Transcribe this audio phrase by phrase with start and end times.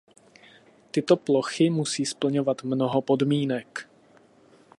[0.91, 3.89] Tyto plochy musí splňovat mnoho podmínek.